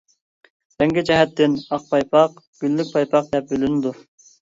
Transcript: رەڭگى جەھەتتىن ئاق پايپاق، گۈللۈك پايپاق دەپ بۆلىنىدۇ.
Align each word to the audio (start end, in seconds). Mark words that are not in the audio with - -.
رەڭگى 0.83 1.03
جەھەتتىن 1.09 1.59
ئاق 1.59 1.87
پايپاق، 1.91 2.43
گۈللۈك 2.65 2.93
پايپاق 2.97 3.33
دەپ 3.33 3.51
بۆلىنىدۇ. 3.57 3.99